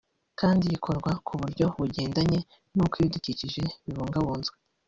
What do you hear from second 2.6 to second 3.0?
n’uko